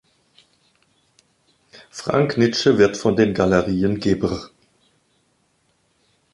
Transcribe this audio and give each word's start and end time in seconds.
Frank 1.91 2.35
Nitsche 2.35 2.79
wird 2.79 2.97
von 2.97 3.15
den 3.15 3.35
Galerien 3.35 3.99
Gebr. 3.99 4.49